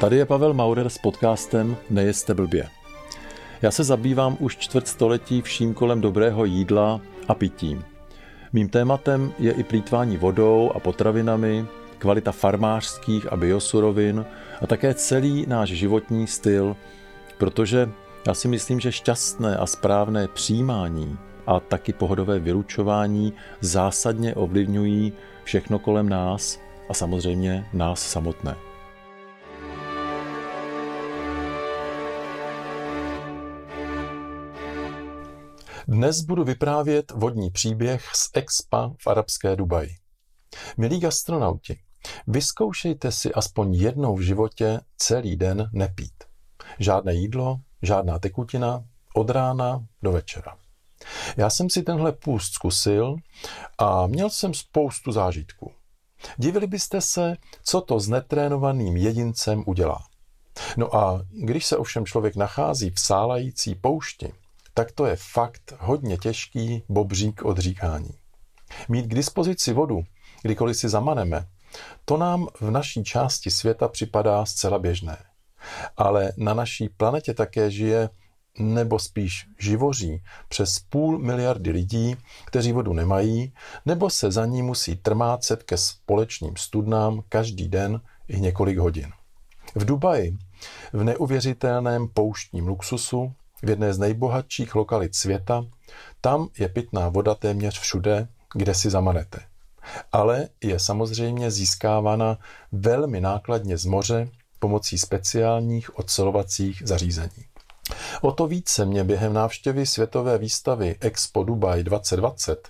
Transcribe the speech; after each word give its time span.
Tady 0.00 0.16
je 0.16 0.26
Pavel 0.26 0.54
Maurer 0.54 0.88
s 0.88 0.98
podcastem 0.98 1.76
Nejeste 1.90 2.34
blbě. 2.34 2.68
Já 3.62 3.70
se 3.70 3.84
zabývám 3.84 4.36
už 4.40 4.56
čtvrt 4.56 4.88
století 4.88 5.42
vším 5.42 5.74
kolem 5.74 6.00
dobrého 6.00 6.44
jídla 6.44 7.00
a 7.28 7.34
pití. 7.34 7.78
Mým 8.52 8.68
tématem 8.68 9.32
je 9.38 9.52
i 9.52 9.64
plítvání 9.64 10.16
vodou 10.16 10.70
a 10.74 10.78
potravinami, 10.78 11.66
kvalita 11.98 12.32
farmářských 12.32 13.32
a 13.32 13.36
biosurovin 13.36 14.24
a 14.62 14.66
také 14.66 14.94
celý 14.94 15.46
náš 15.48 15.68
životní 15.68 16.26
styl, 16.26 16.76
protože 17.38 17.90
já 18.26 18.34
si 18.34 18.48
myslím, 18.48 18.80
že 18.80 18.92
šťastné 18.92 19.56
a 19.56 19.66
správné 19.66 20.28
přijímání 20.28 21.18
a 21.46 21.60
taky 21.60 21.92
pohodové 21.92 22.38
vylučování 22.38 23.32
zásadně 23.60 24.34
ovlivňují 24.34 25.12
všechno 25.44 25.78
kolem 25.78 26.08
nás 26.08 26.60
a 26.88 26.94
samozřejmě 26.94 27.66
nás 27.72 28.10
samotné. 28.10 28.69
Dnes 35.90 36.20
budu 36.20 36.44
vyprávět 36.44 37.10
vodní 37.10 37.50
příběh 37.50 38.04
z 38.14 38.30
Expa 38.34 38.92
v 39.02 39.06
arabské 39.06 39.56
Dubaji. 39.56 39.90
Milí 40.76 41.00
gastronauti, 41.00 41.78
vyzkoušejte 42.26 43.12
si 43.12 43.32
aspoň 43.32 43.74
jednou 43.74 44.16
v 44.16 44.20
životě 44.20 44.80
celý 44.96 45.36
den 45.36 45.70
nepít. 45.72 46.24
Žádné 46.78 47.14
jídlo, 47.14 47.60
žádná 47.82 48.18
tekutina, 48.18 48.84
od 49.14 49.30
rána 49.30 49.86
do 50.02 50.12
večera. 50.12 50.56
Já 51.36 51.50
jsem 51.50 51.70
si 51.70 51.82
tenhle 51.82 52.12
půst 52.12 52.52
zkusil 52.52 53.16
a 53.78 54.06
měl 54.06 54.30
jsem 54.30 54.54
spoustu 54.54 55.12
zážitků. 55.12 55.72
Divili 56.36 56.66
byste 56.66 57.00
se, 57.00 57.36
co 57.64 57.80
to 57.80 58.00
s 58.00 58.08
netrénovaným 58.08 58.96
jedincem 58.96 59.64
udělá. 59.66 60.04
No 60.76 60.96
a 60.96 61.22
když 61.30 61.66
se 61.66 61.76
ovšem 61.76 62.06
člověk 62.06 62.36
nachází 62.36 62.90
v 62.90 63.00
sálající 63.00 63.74
poušti, 63.74 64.32
tak 64.74 64.92
to 64.92 65.06
je 65.06 65.16
fakt 65.16 65.72
hodně 65.78 66.16
těžký 66.16 66.82
bobřík 66.88 67.44
odříkání. 67.44 68.10
Mít 68.88 69.06
k 69.06 69.14
dispozici 69.14 69.72
vodu, 69.72 70.02
kdykoliv 70.42 70.76
si 70.76 70.88
zamaneme, 70.88 71.46
to 72.04 72.16
nám 72.16 72.46
v 72.60 72.70
naší 72.70 73.04
části 73.04 73.50
světa 73.50 73.88
připadá 73.88 74.46
zcela 74.46 74.78
běžné. 74.78 75.16
Ale 75.96 76.32
na 76.36 76.54
naší 76.54 76.88
planetě 76.88 77.34
také 77.34 77.70
žije 77.70 78.08
nebo 78.58 78.98
spíš 78.98 79.46
živoří 79.58 80.22
přes 80.48 80.78
půl 80.78 81.18
miliardy 81.18 81.70
lidí, 81.70 82.16
kteří 82.44 82.72
vodu 82.72 82.92
nemají, 82.92 83.52
nebo 83.86 84.10
se 84.10 84.32
za 84.32 84.46
ní 84.46 84.62
musí 84.62 84.96
trmácet 84.96 85.62
ke 85.62 85.76
společným 85.76 86.56
studnám 86.56 87.22
každý 87.28 87.68
den 87.68 88.00
i 88.28 88.40
několik 88.40 88.78
hodin. 88.78 89.12
V 89.74 89.84
Dubaji, 89.84 90.38
v 90.92 91.04
neuvěřitelném 91.04 92.08
pouštním 92.08 92.68
luxusu, 92.68 93.32
v 93.62 93.70
jedné 93.70 93.94
z 93.94 93.98
nejbohatších 93.98 94.74
lokalit 94.74 95.14
světa, 95.14 95.64
tam 96.20 96.48
je 96.58 96.68
pitná 96.68 97.08
voda 97.08 97.34
téměř 97.34 97.78
všude, 97.78 98.28
kde 98.54 98.74
si 98.74 98.90
zamanete. 98.90 99.38
Ale 100.12 100.48
je 100.62 100.78
samozřejmě 100.78 101.50
získávána 101.50 102.38
velmi 102.72 103.20
nákladně 103.20 103.76
z 103.76 103.84
moře 103.84 104.28
pomocí 104.58 104.98
speciálních 104.98 105.98
ocelovacích 105.98 106.82
zařízení. 106.84 107.44
O 108.20 108.32
to 108.32 108.46
více 108.46 108.84
mě 108.84 109.04
během 109.04 109.32
návštěvy 109.32 109.86
světové 109.86 110.38
výstavy 110.38 110.96
Expo 111.00 111.44
Dubai 111.44 111.84
2020, 111.84 112.68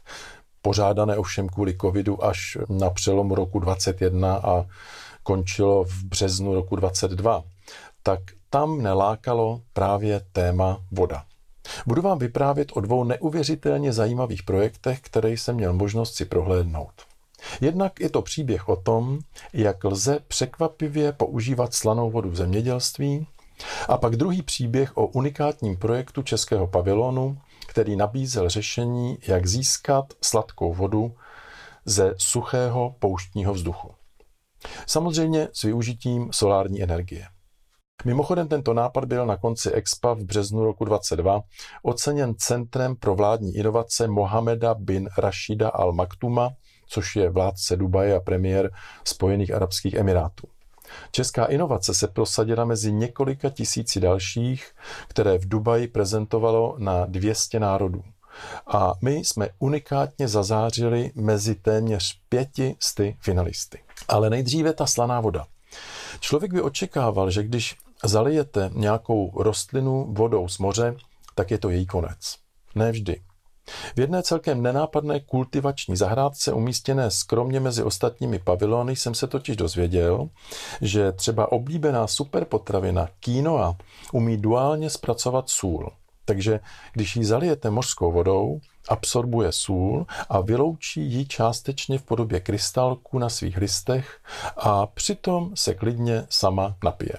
pořádané 0.63 1.17
ovšem 1.17 1.49
kvůli 1.49 1.77
covidu 1.81 2.25
až 2.25 2.59
na 2.69 2.91
přelomu 2.91 3.35
roku 3.35 3.59
2021 3.59 4.37
a 4.37 4.67
končilo 5.23 5.85
v 5.85 6.05
březnu 6.05 6.55
roku 6.55 6.77
2022, 6.77 7.43
tak 8.03 8.21
tam 8.51 8.83
nelákalo 8.83 9.61
právě 9.73 10.21
téma 10.33 10.81
voda. 10.91 11.25
Budu 11.87 12.03
vám 12.03 12.19
vyprávět 12.19 12.69
o 12.75 12.81
dvou 12.81 13.05
neuvěřitelně 13.05 13.93
zajímavých 13.93 14.43
projektech, 14.43 15.01
které 15.01 15.31
jsem 15.31 15.57
měl 15.57 15.73
možnost 15.73 16.15
si 16.15 16.25
prohlédnout. 16.25 16.93
Jednak 17.61 18.01
je 18.01 18.11
to 18.11 18.23
příběh 18.23 18.69
o 18.69 18.77
tom, 18.77 19.19
jak 19.53 19.85
lze 19.85 20.19
překvapivě 20.29 21.13
používat 21.13 21.75
slanou 21.75 22.11
vodu 22.11 22.31
v 22.31 22.37
zemědělství, 22.37 23.27
a 23.89 23.99
pak 23.99 24.17
druhý 24.17 24.43
příběh 24.43 24.97
o 24.97 25.07
unikátním 25.07 25.77
projektu 25.77 26.23
Českého 26.23 26.67
pavilonu, 26.67 27.39
který 27.67 27.97
nabízel 27.97 28.49
řešení, 28.49 29.19
jak 29.27 29.47
získat 29.47 30.13
sladkou 30.23 30.75
vodu 30.75 31.15
ze 31.85 32.15
suchého 32.17 32.95
pouštního 32.99 33.55
vzduchu. 33.55 33.95
Samozřejmě 34.87 35.49
s 35.53 35.63
využitím 35.63 36.29
solární 36.33 36.83
energie. 36.83 37.27
Mimochodem 38.05 38.49
tento 38.49 38.75
nápad 38.75 39.05
byl 39.05 39.27
na 39.27 39.37
konci 39.37 39.71
Expa 39.71 40.15
v 40.15 40.25
březnu 40.25 40.65
roku 40.65 40.85
2022 40.85 41.41
oceněn 41.83 42.35
Centrem 42.39 42.97
pro 42.97 43.15
vládní 43.15 43.57
inovace 43.57 44.09
Mohameda 44.09 44.75
bin 44.75 45.09
Rashida 45.19 45.69
Al 45.69 45.93
Maktuma, 45.93 46.51
což 46.87 47.17
je 47.17 47.31
vládce 47.31 47.77
Dubaje 47.77 48.17
a 48.17 48.21
premiér 48.21 48.71
Spojených 49.05 49.55
Arabských 49.55 49.95
Emirátů. 49.95 50.47
Česká 51.11 51.45
inovace 51.45 51.95
se 51.95 52.09
prosadila 52.09 52.65
mezi 52.65 52.93
několika 52.93 53.51
tisíci 53.51 54.01
dalších, 54.01 54.73
které 55.09 55.39
v 55.39 55.49
Dubaji 55.49 55.89
prezentovalo 55.89 56.75
na 56.79 57.07
200 57.07 57.61
národů. 57.61 58.03
A 58.67 58.93
my 59.03 59.15
jsme 59.15 59.49
unikátně 59.59 60.29
zazářili 60.29 61.11
mezi 61.15 61.55
téměř 61.55 62.21
pěti 62.29 62.77
sty 62.81 63.17
finalisty. 63.21 63.79
Ale 64.09 64.31
nejdříve 64.31 64.73
ta 64.73 64.87
slaná 64.87 65.21
voda. 65.21 65.47
Člověk 66.21 66.53
by 66.53 66.63
očekával, 66.63 67.31
že 67.31 67.43
když 67.43 67.77
zalijete 68.05 68.71
nějakou 68.75 69.43
rostlinu 69.43 70.07
vodou 70.09 70.49
z 70.49 70.59
moře, 70.59 70.97
tak 71.35 71.51
je 71.51 71.59
to 71.59 71.71
její 71.71 71.87
konec. 71.87 72.37
Ne 72.75 72.93
vždy. 72.93 73.21
V 73.97 74.01
jedné 74.01 74.23
celkem 74.23 74.63
nenápadné 74.63 75.21
kultivační 75.21 75.97
zahrádce 75.97 76.53
umístěné 76.53 77.11
skromně 77.11 77.61
mezi 77.61 77.83
ostatními 77.83 78.39
pavilony 78.39 78.97
jsem 78.97 79.15
se 79.15 79.27
totiž 79.27 79.57
dozvěděl, 79.57 80.29
že 80.81 81.13
třeba 81.13 81.53
oblíbená 81.53 82.07
superpotravina 82.07 83.09
quinoa 83.21 83.77
umí 84.13 84.37
duálně 84.37 84.91
zpracovat 84.91 85.51
sůl. 85.51 85.93
Takže 86.25 86.61
když 86.93 87.17
ji 87.17 87.25
zalijete 87.25 87.71
mořskou 87.71 88.13
vodou, 88.13 88.61
absorbuje 88.89 89.53
sůl 89.53 90.07
a 90.29 90.41
vyloučí 90.41 91.01
ji 91.01 91.27
částečně 91.27 91.99
v 91.99 92.03
podobě 92.03 92.41
krystalků 92.41 93.19
na 93.19 93.29
svých 93.29 93.57
listech 93.57 94.21
a 94.57 94.87
přitom 94.87 95.51
se 95.57 95.75
klidně 95.75 96.27
sama 96.29 96.77
napije. 96.85 97.19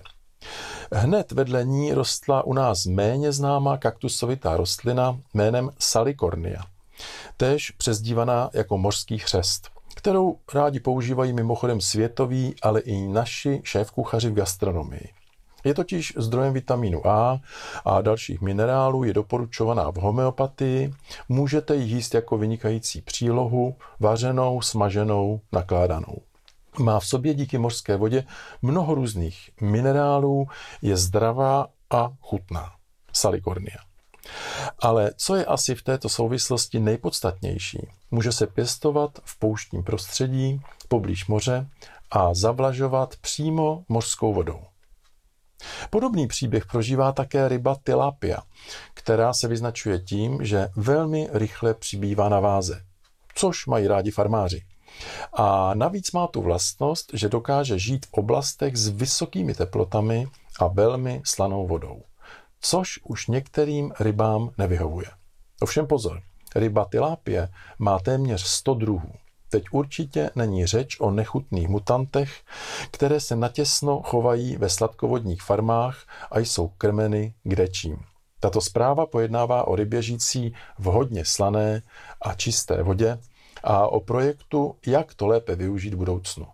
Hned 0.94 1.32
vedle 1.32 1.64
ní 1.64 1.94
rostla 1.94 2.44
u 2.44 2.54
nás 2.54 2.86
méně 2.86 3.32
známá 3.32 3.78
kaktusovitá 3.78 4.58
rostlina 4.58 5.20
jménem 5.34 5.70
Salicornia, 5.80 6.62
též 7.38 7.72
přezdívaná 7.72 8.50
jako 8.54 8.78
mořský 8.78 9.18
chřest, 9.18 9.70
kterou 9.96 10.38
rádi 10.54 10.80
používají 10.80 11.34
mimochodem 11.34 11.82
světoví, 11.82 12.56
ale 12.62 12.80
i 12.80 13.08
naši 13.08 13.62
šéfkuchaři 13.64 14.30
v 14.30 14.34
gastronomii. 14.34 15.10
Je 15.64 15.74
totiž 15.74 16.14
zdrojem 16.18 16.54
vitamínu 16.54 17.08
A 17.08 17.40
a 17.86 18.02
dalších 18.02 18.42
minerálů, 18.42 19.04
je 19.04 19.14
doporučovaná 19.14 19.92
v 19.92 19.96
homeopatii, 19.96 20.94
můžete 21.30 21.76
ji 21.76 21.84
jíst 21.84 22.14
jako 22.14 22.38
vynikající 22.38 23.02
přílohu, 23.02 23.76
vařenou, 24.00 24.62
smaženou, 24.62 25.40
nakládanou. 25.52 26.18
Má 26.80 27.00
v 27.00 27.08
sobě 27.08 27.34
díky 27.34 27.58
mořské 27.58 27.96
vodě 27.96 28.24
mnoho 28.62 28.96
různých 28.96 29.50
minerálů, 29.62 30.48
je 30.82 30.98
zdravá 30.98 31.68
a 31.90 32.12
chutná. 32.22 32.72
Salikornia. 33.14 33.78
Ale 34.80 35.12
co 35.18 35.36
je 35.36 35.46
asi 35.46 35.76
v 35.76 35.82
této 35.82 36.10
souvislosti 36.10 36.80
nejpodstatnější? 36.80 37.88
Může 38.12 38.32
se 38.32 38.48
pěstovat 38.48 39.20
v 39.24 39.40
pouštním 39.40 39.84
prostředí, 39.84 40.62
poblíž 40.88 41.28
moře 41.28 41.68
a 42.12 42.34
zavlažovat 42.34 43.16
přímo 43.16 43.84
mořskou 43.90 44.34
vodou. 44.34 44.60
Podobný 45.90 46.28
příběh 46.28 46.66
prožívá 46.66 47.12
také 47.12 47.48
ryba 47.48 47.76
tilapia, 47.84 48.38
která 48.94 49.34
se 49.34 49.48
vyznačuje 49.48 50.00
tím, 50.00 50.46
že 50.46 50.68
velmi 50.76 51.28
rychle 51.32 51.74
přibývá 51.74 52.30
na 52.30 52.40
váze, 52.40 52.82
což 53.36 53.66
mají 53.66 53.88
rádi 53.88 54.12
farmáři. 54.12 54.62
A 55.34 55.74
navíc 55.74 56.12
má 56.12 56.28
tu 56.28 56.42
vlastnost, 56.42 57.12
že 57.14 57.30
dokáže 57.30 57.80
žít 57.80 58.06
v 58.06 58.14
oblastech 58.14 58.78
s 58.78 58.88
vysokými 58.88 59.54
teplotami 59.54 60.28
a 60.60 60.68
velmi 60.68 61.22
slanou 61.26 61.68
vodou, 61.68 62.02
což 62.62 63.00
už 63.04 63.28
některým 63.28 63.94
rybám 64.00 64.50
nevyhovuje. 64.58 65.08
Ovšem 65.62 65.88
pozor, 65.88 66.22
ryba 66.56 66.88
tilápie 66.92 67.50
má 67.80 68.00
téměř 68.00 68.42
100 68.42 68.74
druhů. 68.74 69.12
Teď 69.50 69.64
určitě 69.72 70.30
není 70.36 70.66
řeč 70.66 71.00
o 71.00 71.12
nechutných 71.12 71.68
mutantech, 71.68 72.42
které 72.92 73.20
se 73.20 73.36
natěsno 73.36 74.02
chovají 74.02 74.58
ve 74.58 74.70
sladkovodních 74.70 75.42
farmách 75.42 76.06
a 76.32 76.40
jsou 76.40 76.68
krmeny 76.68 77.34
kdečím. 77.44 77.98
Tato 78.40 78.62
zpráva 78.62 79.06
pojednává 79.06 79.68
o 79.68 79.76
rybě 79.76 80.02
žijící 80.02 80.54
v 80.80 80.84
hodně 80.84 81.26
slané 81.26 81.82
a 82.22 82.34
čisté 82.34 82.84
vodě 82.84 83.18
a 83.64 83.88
o 83.88 84.00
projektu, 84.00 84.76
jak 84.86 85.14
to 85.14 85.28
lépe 85.28 85.56
využít 85.56 85.94
v 85.94 85.98
budoucnu. 85.98 86.48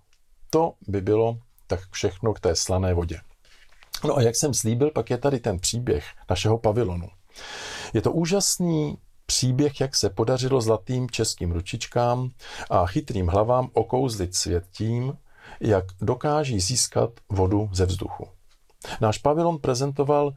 To 0.50 0.74
by 0.88 1.02
bylo 1.02 1.38
tak 1.68 1.80
všechno 1.92 2.34
k 2.34 2.40
té 2.40 2.56
slané 2.56 2.94
vodě. 2.94 3.20
No 4.04 4.18
a 4.18 4.22
jak 4.22 4.36
jsem 4.36 4.54
slíbil, 4.54 4.92
pak 4.92 5.10
je 5.10 5.18
tady 5.18 5.40
ten 5.40 5.60
příběh 5.60 6.06
našeho 6.30 6.58
pavilonu. 6.58 7.08
Je 7.94 8.02
to 8.02 8.12
úžasný 8.12 8.98
příběh, 9.26 9.82
jak 9.82 9.96
se 9.96 10.10
podařilo 10.10 10.62
zlatým 10.62 11.10
českým 11.10 11.52
ručičkám 11.52 12.30
a 12.70 12.86
chytrým 12.86 13.28
hlavám 13.28 13.70
okouzlit 13.74 14.36
svět 14.36 14.64
tím, 14.72 15.18
jak 15.60 15.86
dokáží 16.02 16.60
získat 16.60 17.10
vodu 17.30 17.70
ze 17.74 17.86
vzduchu. 17.86 18.28
Náš 19.02 19.18
pavilon 19.18 19.58
prezentoval 19.58 20.34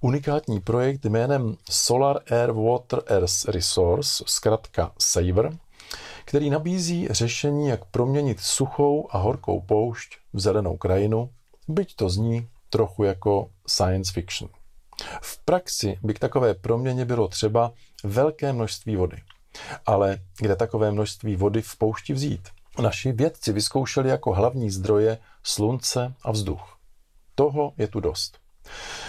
unikátní 0.00 0.60
projekt 0.60 1.04
jménem 1.04 1.56
Solar 1.70 2.20
Air 2.30 2.52
Water 2.52 3.02
Earth 3.06 3.44
Resource, 3.48 4.24
zkrátka 4.26 4.92
SAVER, 4.98 5.58
který 6.24 6.50
nabízí 6.50 7.08
řešení, 7.10 7.68
jak 7.68 7.84
proměnit 7.84 8.40
suchou 8.40 9.08
a 9.10 9.18
horkou 9.18 9.60
poušť 9.60 10.16
v 10.32 10.40
zelenou 10.40 10.76
krajinu, 10.76 11.30
byť 11.68 11.96
to 11.96 12.10
zní 12.10 12.48
trochu 12.70 13.04
jako 13.04 13.50
science 13.66 14.12
fiction. 14.12 14.50
V 15.22 15.44
praxi 15.44 15.98
by 16.02 16.14
k 16.14 16.18
takové 16.18 16.54
proměně 16.54 17.04
bylo 17.04 17.28
třeba 17.28 17.72
velké 18.04 18.52
množství 18.52 18.96
vody. 18.96 19.16
Ale 19.86 20.18
kde 20.38 20.56
takové 20.56 20.90
množství 20.90 21.36
vody 21.36 21.62
v 21.62 21.76
poušti 21.76 22.12
vzít? 22.12 22.48
Naši 22.82 23.12
vědci 23.12 23.52
vyzkoušeli 23.52 24.08
jako 24.08 24.32
hlavní 24.32 24.70
zdroje 24.70 25.18
slunce 25.42 26.14
a 26.22 26.30
vzduch. 26.30 26.76
Toho 27.34 27.72
je 27.78 27.88
tu 27.88 28.00
dost. 28.00 28.38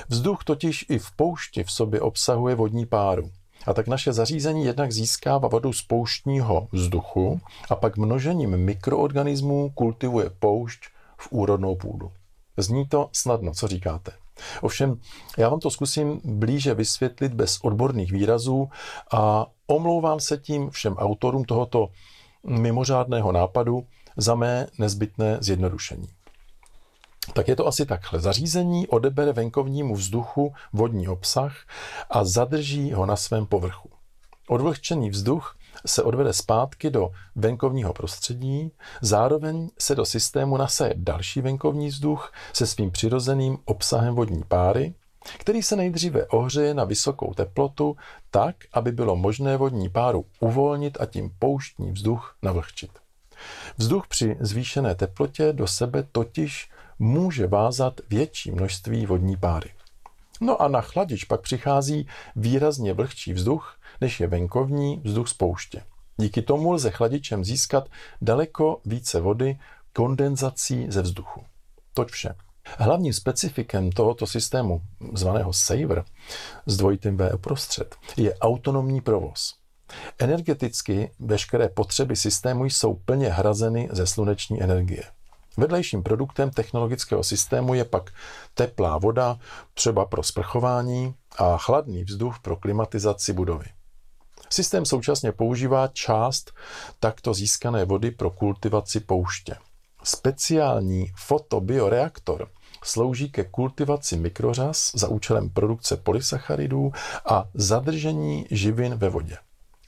Vzduch 0.07 0.43
totiž 0.43 0.85
i 0.89 0.99
v 0.99 1.11
poušti 1.11 1.63
v 1.63 1.71
sobě 1.71 2.01
obsahuje 2.01 2.55
vodní 2.55 2.85
páru. 2.85 3.31
A 3.67 3.73
tak 3.73 3.87
naše 3.87 4.13
zařízení 4.13 4.65
jednak 4.65 4.91
získává 4.91 5.47
vodu 5.47 5.73
z 5.73 5.81
pouštního 5.81 6.67
vzduchu 6.71 7.41
a 7.69 7.75
pak 7.75 7.97
množením 7.97 8.57
mikroorganismů 8.57 9.69
kultivuje 9.69 10.29
poušť 10.39 10.81
v 11.17 11.27
úrodnou 11.31 11.75
půdu. 11.75 12.11
Zní 12.57 12.87
to 12.87 13.09
snadno, 13.13 13.53
co 13.53 13.67
říkáte? 13.67 14.11
Ovšem, 14.61 14.99
já 15.37 15.49
vám 15.49 15.59
to 15.59 15.69
zkusím 15.71 16.21
blíže 16.23 16.73
vysvětlit 16.73 17.33
bez 17.33 17.59
odborných 17.63 18.11
výrazů 18.11 18.69
a 19.11 19.45
omlouvám 19.67 20.19
se 20.19 20.37
tím 20.37 20.69
všem 20.69 20.93
autorům 20.93 21.43
tohoto 21.45 21.87
mimořádného 22.47 23.31
nápadu 23.31 23.85
za 24.17 24.35
mé 24.35 24.67
nezbytné 24.79 25.37
zjednodušení. 25.41 26.07
Tak 27.33 27.47
je 27.47 27.55
to 27.55 27.67
asi 27.67 27.85
takhle. 27.85 28.19
Zařízení 28.19 28.87
odebere 28.87 29.33
venkovnímu 29.33 29.95
vzduchu 29.95 30.53
vodní 30.73 31.07
obsah 31.07 31.55
a 32.09 32.23
zadrží 32.23 32.91
ho 32.91 33.05
na 33.05 33.15
svém 33.15 33.45
povrchu. 33.45 33.89
Odvlhčený 34.47 35.09
vzduch 35.09 35.55
se 35.85 36.03
odvede 36.03 36.33
zpátky 36.33 36.89
do 36.89 37.11
venkovního 37.35 37.93
prostředí, 37.93 38.71
zároveň 39.01 39.69
se 39.79 39.95
do 39.95 40.05
systému 40.05 40.57
nasaje 40.57 40.93
další 40.97 41.41
venkovní 41.41 41.87
vzduch 41.87 42.31
se 42.53 42.67
svým 42.67 42.91
přirozeným 42.91 43.57
obsahem 43.65 44.15
vodní 44.15 44.43
páry, 44.47 44.93
který 45.37 45.63
se 45.63 45.75
nejdříve 45.75 46.25
ohřeje 46.27 46.73
na 46.73 46.83
vysokou 46.83 47.33
teplotu 47.33 47.97
tak, 48.31 48.55
aby 48.73 48.91
bylo 48.91 49.15
možné 49.15 49.57
vodní 49.57 49.89
páru 49.89 50.25
uvolnit 50.39 50.97
a 51.01 51.05
tím 51.05 51.31
pouštní 51.39 51.91
vzduch 51.91 52.35
navlhčit. 52.41 52.91
Vzduch 53.77 54.07
při 54.07 54.37
zvýšené 54.39 54.95
teplotě 54.95 55.53
do 55.53 55.67
sebe 55.67 56.03
totiž 56.11 56.69
může 57.01 57.47
vázat 57.47 58.01
větší 58.09 58.51
množství 58.51 59.05
vodní 59.05 59.37
páry. 59.37 59.69
No 60.41 60.61
a 60.61 60.67
na 60.67 60.81
chladič 60.81 61.23
pak 61.23 61.41
přichází 61.41 62.07
výrazně 62.35 62.93
vlhčí 62.93 63.33
vzduch, 63.33 63.75
než 64.01 64.19
je 64.19 64.27
venkovní 64.27 65.01
vzduch 65.03 65.27
z 65.27 65.33
pouště. 65.33 65.83
Díky 66.17 66.41
tomu 66.41 66.71
lze 66.71 66.91
chladičem 66.91 67.45
získat 67.45 67.89
daleko 68.21 68.81
více 68.85 69.19
vody 69.19 69.59
kondenzací 69.93 70.85
ze 70.89 71.01
vzduchu. 71.01 71.43
Toť 71.93 72.09
vše. 72.09 72.35
Hlavním 72.77 73.13
specifikem 73.13 73.91
tohoto 73.91 74.27
systému, 74.27 74.81
zvaného 75.13 75.53
Saver, 75.53 76.03
s 76.65 76.77
dvojitým 76.77 77.17
V 77.17 77.33
uprostřed, 77.33 77.95
je 78.17 78.35
autonomní 78.35 79.01
provoz. 79.01 79.55
Energeticky 80.19 81.11
veškeré 81.19 81.69
potřeby 81.69 82.15
systému 82.15 82.65
jsou 82.65 82.93
plně 82.93 83.29
hrazeny 83.29 83.89
ze 83.91 84.07
sluneční 84.07 84.63
energie. 84.63 85.03
Vedlejším 85.57 86.03
produktem 86.03 86.49
technologického 86.49 87.23
systému 87.23 87.73
je 87.73 87.85
pak 87.85 88.11
teplá 88.53 88.97
voda, 88.97 89.39
třeba 89.73 90.05
pro 90.05 90.23
sprchování, 90.23 91.15
a 91.37 91.57
chladný 91.57 92.03
vzduch 92.03 92.39
pro 92.39 92.55
klimatizaci 92.55 93.33
budovy. 93.33 93.65
Systém 94.49 94.85
současně 94.85 95.31
používá 95.31 95.87
část 95.87 96.51
takto 96.99 97.33
získané 97.33 97.85
vody 97.85 98.11
pro 98.11 98.31
kultivaci 98.31 98.99
pouště. 98.99 99.55
Speciální 100.03 101.11
fotobioreaktor 101.15 102.47
slouží 102.83 103.31
ke 103.31 103.43
kultivaci 103.43 104.17
mikrořas 104.17 104.91
za 104.95 105.07
účelem 105.07 105.49
produkce 105.49 105.97
polysacharidů 105.97 106.91
a 107.25 107.45
zadržení 107.53 108.47
živin 108.51 108.95
ve 108.95 109.09
vodě. 109.09 109.37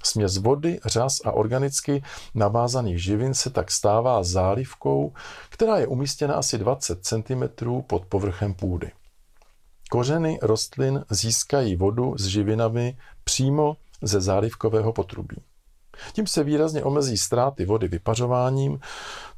Směs 0.03 0.37
vody, 0.37 0.79
řas 0.85 1.21
a 1.25 1.31
organicky 1.31 2.03
navázaných 2.35 3.03
živin 3.03 3.33
se 3.33 3.49
tak 3.49 3.71
stává 3.71 4.23
zálivkou, 4.23 5.13
která 5.49 5.77
je 5.77 5.87
umístěna 5.87 6.35
asi 6.35 6.57
20 6.57 7.05
cm 7.05 7.65
pod 7.87 8.05
povrchem 8.05 8.53
půdy. 8.53 8.91
Kořeny 9.89 10.39
rostlin 10.41 11.05
získají 11.09 11.75
vodu 11.75 12.15
s 12.17 12.25
živinami 12.25 12.97
přímo 13.23 13.77
ze 14.01 14.21
zálivkového 14.21 14.93
potrubí. 14.93 15.37
Tím 16.13 16.27
se 16.27 16.43
výrazně 16.43 16.83
omezí 16.83 17.17
ztráty 17.17 17.65
vody 17.65 17.87
vypařováním, 17.87 18.79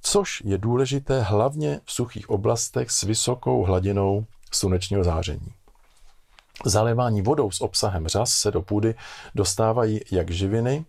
což 0.01 0.41
je 0.45 0.57
důležité 0.57 1.21
hlavně 1.21 1.79
v 1.85 1.91
suchých 1.91 2.29
oblastech 2.29 2.91
s 2.91 3.03
vysokou 3.03 3.63
hladinou 3.63 4.25
slunečního 4.51 5.03
záření. 5.03 5.53
Zalévání 6.65 7.21
vodou 7.21 7.51
s 7.51 7.61
obsahem 7.61 8.07
řas 8.07 8.31
se 8.31 8.51
do 8.51 8.61
půdy 8.61 8.95
dostávají 9.35 9.99
jak 10.11 10.31
živiny, 10.31 10.85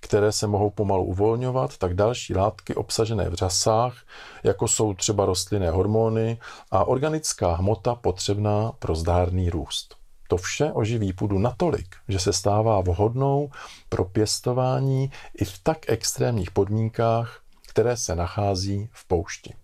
které 0.00 0.32
se 0.32 0.46
mohou 0.46 0.70
pomalu 0.70 1.04
uvolňovat, 1.04 1.78
tak 1.78 1.94
další 1.94 2.34
látky 2.34 2.74
obsažené 2.74 3.28
v 3.28 3.34
řasách, 3.34 3.96
jako 4.42 4.68
jsou 4.68 4.94
třeba 4.94 5.26
rostlinné 5.26 5.70
hormony 5.70 6.38
a 6.70 6.84
organická 6.84 7.54
hmota 7.54 7.94
potřebná 7.94 8.72
pro 8.78 8.94
zdárný 8.94 9.50
růst. 9.50 9.96
To 10.28 10.36
vše 10.36 10.72
oživí 10.72 11.12
půdu 11.12 11.38
natolik, 11.38 11.96
že 12.08 12.18
se 12.18 12.32
stává 12.32 12.80
vhodnou 12.80 13.50
pro 13.88 14.04
pěstování 14.04 15.10
i 15.34 15.44
v 15.44 15.58
tak 15.58 15.78
extrémních 15.88 16.50
podmínkách, 16.50 17.40
které 17.68 17.96
se 17.96 18.16
nachází 18.16 18.88
v 18.92 19.08
poušti. 19.08 19.54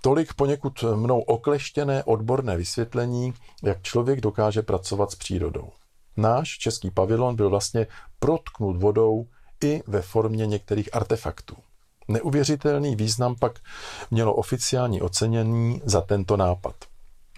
Tolik 0.00 0.34
poněkud 0.34 0.84
mnou 0.94 1.20
okleštěné 1.20 2.04
odborné 2.04 2.56
vysvětlení, 2.56 3.34
jak 3.62 3.82
člověk 3.82 4.20
dokáže 4.20 4.62
pracovat 4.62 5.10
s 5.10 5.14
přírodou. 5.14 5.68
Náš 6.16 6.58
český 6.58 6.90
pavilon 6.90 7.36
byl 7.36 7.50
vlastně 7.50 7.86
protknut 8.18 8.76
vodou 8.76 9.26
i 9.64 9.82
ve 9.86 10.02
formě 10.02 10.46
některých 10.46 10.94
artefaktů. 10.94 11.56
Neuvěřitelný 12.08 12.96
význam 12.96 13.36
pak 13.36 13.58
mělo 14.10 14.34
oficiální 14.34 15.02
ocenění 15.02 15.82
za 15.84 16.00
tento 16.00 16.36
nápad. 16.36 16.74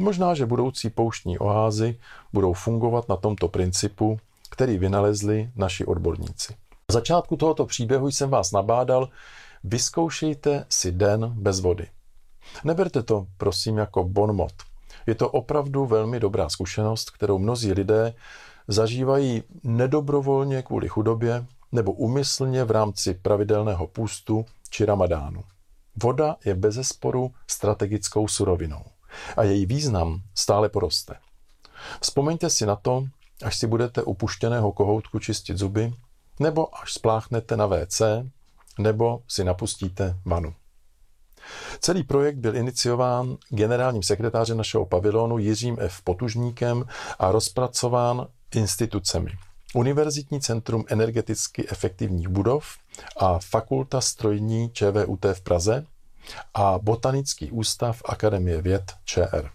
Možná, 0.01 0.35
že 0.35 0.47
budoucí 0.47 0.91
pouštní 0.91 1.39
oázy 1.39 1.99
budou 2.33 2.53
fungovat 2.53 3.09
na 3.09 3.17
tomto 3.17 3.49
principu, 3.49 4.19
který 4.51 4.79
vynalezli 4.79 5.51
naši 5.57 5.85
odborníci. 5.87 6.53
Na 6.91 6.93
začátku 6.93 7.37
tohoto 7.37 7.67
příběhu 7.67 8.09
jsem 8.09 8.31
vás 8.31 8.53
nabádal, 8.53 9.09
vyzkoušejte 9.65 10.67
si 10.69 10.93
den 10.93 11.33
bez 11.35 11.61
vody. 11.61 11.87
Neberte 12.65 13.03
to, 13.03 13.27
prosím, 13.37 13.79
jako 13.79 14.05
bon 14.05 14.33
mot. 14.33 14.53
Je 15.07 15.15
to 15.15 15.31
opravdu 15.31 15.87
velmi 15.87 16.21
dobrá 16.21 16.49
zkušenost, 16.49 17.11
kterou 17.11 17.39
mnozí 17.39 17.73
lidé 17.73 18.15
zažívají 18.69 19.43
nedobrovolně 19.63 20.63
kvůli 20.63 20.89
chudobě 20.89 21.47
nebo 21.73 21.93
umyslně 21.93 22.65
v 22.65 22.71
rámci 22.71 23.15
pravidelného 23.15 23.87
půstu 23.87 24.47
či 24.71 24.85
ramadánu. 24.85 25.45
Voda 26.03 26.37
je 26.45 26.55
bezesporu 26.55 27.35
strategickou 27.51 28.29
surovinou 28.29 28.85
a 29.37 29.43
její 29.43 29.67
význam 29.67 30.21
stále 30.35 30.69
poroste. 30.69 31.15
Vzpomeňte 32.01 32.51
si 32.51 32.67
na 32.67 32.77
to, 32.77 33.05
až 33.45 33.59
si 33.59 33.67
budete 33.67 34.03
u 34.03 34.15
puštěného 34.15 34.73
kohoutku 34.73 35.19
čistit 35.19 35.59
zuby, 35.59 35.95
nebo 36.41 36.83
až 36.83 36.93
spláchnete 36.93 37.57
na 37.57 37.67
WC, 37.67 38.03
nebo 38.79 39.23
si 39.29 39.45
napustíte 39.45 40.17
vanu. 40.25 40.55
Celý 41.81 42.03
projekt 42.03 42.37
byl 42.37 42.57
iniciován 42.57 43.37
generálním 43.49 44.03
sekretářem 44.03 44.57
našeho 44.57 44.87
pavilonu 44.87 45.39
Jiřím 45.39 45.77
F. 45.81 46.03
Potužníkem 46.03 46.85
a 47.19 47.33
rozpracován 47.33 48.27
institucemi. 48.55 49.31
Univerzitní 49.75 50.41
centrum 50.41 50.85
energeticky 50.89 51.69
efektivních 51.69 52.29
budov 52.29 52.67
a 53.17 53.39
Fakulta 53.39 54.01
strojní 54.01 54.71
ČVUT 54.73 55.25
v 55.33 55.41
Praze 55.41 55.87
a 56.55 56.79
Botanický 56.79 57.51
ústav 57.51 58.03
Akademie 58.05 58.63
věd 58.63 58.93
ČR. 59.05 59.51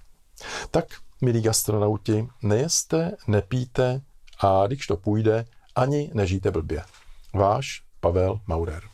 Tak, 0.72 0.86
milí 1.22 1.42
gastronauti, 1.42 2.28
nejeste, 2.42 3.12
nepíte 3.28 4.02
a 4.40 4.68
když 4.68 4.88
to 4.88 4.98
půjde, 4.98 5.46
ani 5.76 6.12
nežijte 6.14 6.52
blbě. 6.52 6.84
Váš 7.34 7.84
Pavel 8.00 8.40
Maurer. 8.48 8.89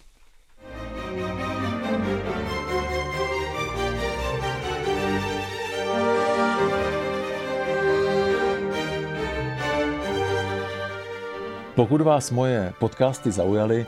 Pokud 11.75 12.01
vás 12.01 12.31
moje 12.31 12.73
podcasty 12.79 13.31
zaujaly, 13.31 13.85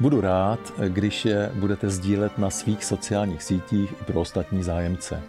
budu 0.00 0.20
rád, 0.20 0.60
když 0.88 1.24
je 1.24 1.50
budete 1.54 1.90
sdílet 1.90 2.38
na 2.38 2.50
svých 2.50 2.84
sociálních 2.84 3.42
sítích 3.42 3.92
i 4.00 4.04
pro 4.04 4.20
ostatní 4.20 4.62
zájemce. 4.62 5.22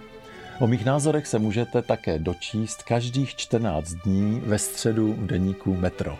O 0.60 0.68
mých 0.68 0.86
názorech 0.86 1.28
se 1.28 1.40
můžete 1.40 1.82
také 1.82 2.20
dočíst 2.20 2.84
každých 2.84 3.36
14 3.36 3.94
dní 3.94 4.42
ve 4.46 4.60
středu 4.60 5.14
v 5.14 5.26
deníku 5.26 5.76
Metro. 5.76 6.18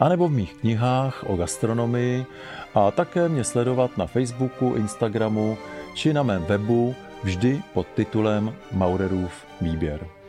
A 0.00 0.08
nebo 0.08 0.28
v 0.28 0.32
mých 0.32 0.54
knihách 0.54 1.24
o 1.26 1.36
gastronomii 1.36 2.26
a 2.74 2.90
také 2.90 3.28
mě 3.28 3.44
sledovat 3.44 3.96
na 3.96 4.06
Facebooku, 4.06 4.74
Instagramu 4.74 5.58
či 5.94 6.12
na 6.12 6.22
mém 6.22 6.44
webu 6.44 6.94
vždy 7.24 7.62
pod 7.74 7.86
titulem 7.94 8.54
Maurerův 8.72 9.32
výběr. 9.60 10.19